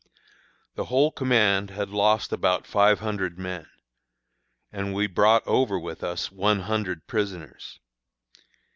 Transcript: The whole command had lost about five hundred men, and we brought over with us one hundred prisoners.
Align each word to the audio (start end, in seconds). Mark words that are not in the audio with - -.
The 0.73 0.85
whole 0.85 1.11
command 1.11 1.69
had 1.69 1.91
lost 1.91 2.33
about 2.33 2.65
five 2.65 3.01
hundred 3.01 3.37
men, 3.37 3.67
and 4.71 4.95
we 4.95 5.05
brought 5.05 5.45
over 5.45 5.77
with 5.77 6.03
us 6.03 6.31
one 6.31 6.61
hundred 6.61 7.05
prisoners. 7.05 7.79